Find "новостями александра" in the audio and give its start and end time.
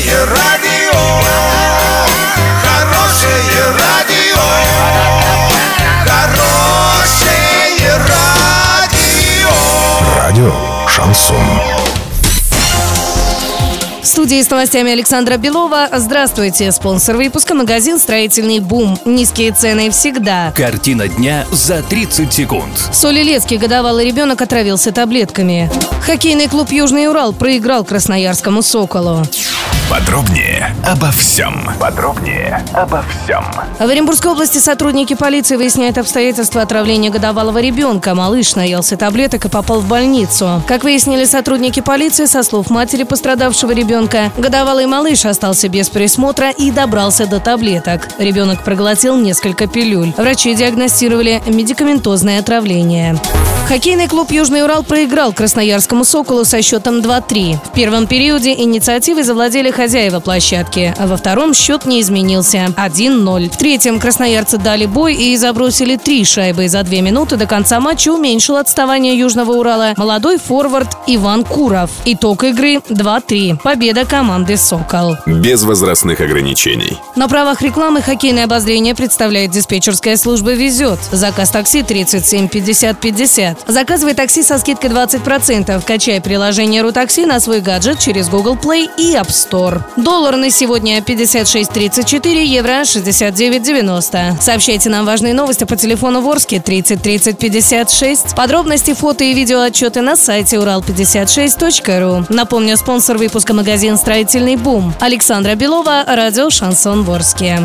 14.48-15.36